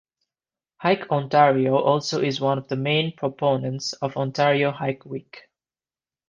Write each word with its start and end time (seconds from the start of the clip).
Hike 0.77 1.11
Ontario 1.11 1.77
also 1.77 2.23
is 2.23 2.41
one 2.41 2.57
of 2.57 2.67
the 2.67 2.75
main 2.75 3.15
proponents 3.15 3.93
of 3.93 4.17
Ontario 4.17 4.71
Hike 4.71 5.05
Week. 5.05 5.43